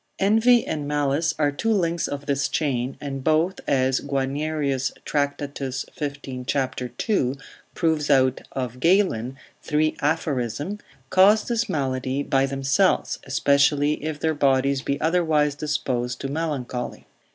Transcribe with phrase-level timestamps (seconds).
[0.17, 5.39] Envy and malice are two links of this chain, and both, as Guianerius, Tract.
[5.61, 6.43] 15.
[6.45, 6.75] cap.
[6.97, 7.35] 2,
[7.75, 10.79] proves out of Galen, 3 Aphorism, com.
[10.81, 17.05] 22, cause this malady by themselves, especially if their bodies be otherwise disposed to melancholy.